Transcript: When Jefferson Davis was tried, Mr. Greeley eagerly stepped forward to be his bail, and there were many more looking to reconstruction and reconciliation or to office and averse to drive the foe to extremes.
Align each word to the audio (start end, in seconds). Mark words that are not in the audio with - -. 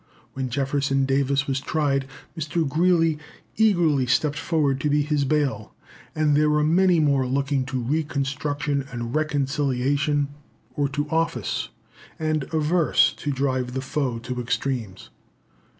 When 0.33 0.49
Jefferson 0.49 1.05
Davis 1.05 1.45
was 1.45 1.59
tried, 1.59 2.07
Mr. 2.35 2.67
Greeley 2.67 3.19
eagerly 3.55 4.07
stepped 4.07 4.39
forward 4.39 4.81
to 4.81 4.89
be 4.89 5.03
his 5.03 5.25
bail, 5.25 5.75
and 6.15 6.35
there 6.35 6.49
were 6.49 6.63
many 6.63 6.99
more 6.99 7.27
looking 7.27 7.65
to 7.65 7.79
reconstruction 7.79 8.83
and 8.91 9.13
reconciliation 9.13 10.29
or 10.73 10.89
to 10.89 11.07
office 11.11 11.69
and 12.17 12.45
averse 12.51 13.13
to 13.17 13.31
drive 13.31 13.75
the 13.75 13.81
foe 13.81 14.17
to 14.17 14.41
extremes. 14.41 15.11